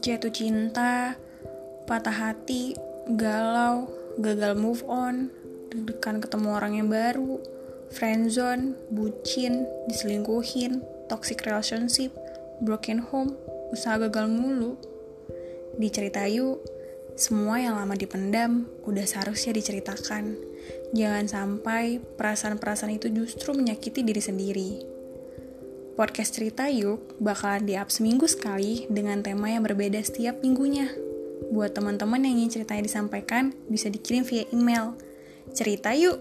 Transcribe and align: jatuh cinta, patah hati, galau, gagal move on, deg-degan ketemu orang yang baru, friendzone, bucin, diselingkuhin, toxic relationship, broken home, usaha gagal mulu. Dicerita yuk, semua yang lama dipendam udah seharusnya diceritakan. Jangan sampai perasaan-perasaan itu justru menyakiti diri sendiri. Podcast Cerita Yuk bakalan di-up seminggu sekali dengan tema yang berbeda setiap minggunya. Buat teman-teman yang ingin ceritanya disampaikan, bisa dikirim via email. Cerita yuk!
jatuh 0.00 0.32
cinta, 0.32 1.14
patah 1.84 2.12
hati, 2.12 2.72
galau, 3.12 3.88
gagal 4.16 4.56
move 4.56 4.80
on, 4.88 5.28
deg-degan 5.68 6.24
ketemu 6.24 6.48
orang 6.56 6.72
yang 6.80 6.88
baru, 6.88 7.36
friendzone, 7.92 8.74
bucin, 8.88 9.68
diselingkuhin, 9.92 10.80
toxic 11.12 11.44
relationship, 11.44 12.16
broken 12.64 13.04
home, 13.12 13.36
usaha 13.70 14.00
gagal 14.00 14.26
mulu. 14.26 14.80
Dicerita 15.76 16.24
yuk, 16.26 16.64
semua 17.20 17.60
yang 17.60 17.76
lama 17.76 17.92
dipendam 17.94 18.64
udah 18.88 19.04
seharusnya 19.04 19.52
diceritakan. 19.52 20.38
Jangan 20.96 21.26
sampai 21.28 22.00
perasaan-perasaan 22.00 22.96
itu 22.96 23.12
justru 23.12 23.52
menyakiti 23.52 24.00
diri 24.02 24.22
sendiri. 24.22 24.70
Podcast 26.00 26.40
Cerita 26.40 26.64
Yuk 26.64 27.20
bakalan 27.20 27.68
di-up 27.68 27.92
seminggu 27.92 28.24
sekali 28.24 28.88
dengan 28.88 29.20
tema 29.20 29.52
yang 29.52 29.60
berbeda 29.60 30.00
setiap 30.00 30.40
minggunya. 30.40 30.88
Buat 31.52 31.76
teman-teman 31.76 32.24
yang 32.24 32.40
ingin 32.40 32.56
ceritanya 32.56 32.88
disampaikan, 32.88 33.52
bisa 33.68 33.92
dikirim 33.92 34.24
via 34.24 34.48
email. 34.48 34.96
Cerita 35.52 35.92
yuk! 35.92 36.16